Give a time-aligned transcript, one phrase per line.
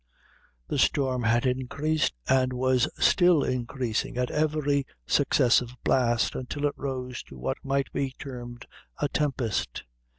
[0.67, 7.21] The storm had increased, and was still increasing at every successive blast, until it rose
[7.25, 8.65] to what might be termed
[8.97, 9.83] a tempest.